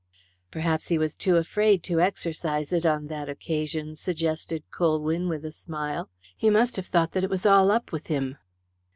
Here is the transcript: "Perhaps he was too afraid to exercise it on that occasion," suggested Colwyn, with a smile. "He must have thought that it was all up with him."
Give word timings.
"Perhaps 0.49 0.87
he 0.87 0.97
was 0.97 1.15
too 1.15 1.37
afraid 1.37 1.83
to 1.83 1.99
exercise 2.01 2.73
it 2.73 2.87
on 2.87 3.05
that 3.05 3.29
occasion," 3.29 3.93
suggested 3.95 4.63
Colwyn, 4.71 5.29
with 5.29 5.45
a 5.45 5.51
smile. 5.51 6.09
"He 6.35 6.49
must 6.49 6.75
have 6.77 6.87
thought 6.87 7.11
that 7.11 7.23
it 7.23 7.29
was 7.29 7.45
all 7.45 7.69
up 7.69 7.91
with 7.91 8.07
him." 8.07 8.37